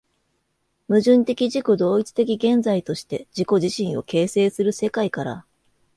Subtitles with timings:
[0.89, 5.45] 矛盾的自己同一的現在として自己自身を形成する世界から、